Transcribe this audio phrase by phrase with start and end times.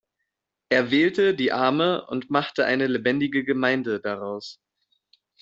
[0.69, 4.59] Er wählte die arme und machte eine lebendige Gemeinde daraus.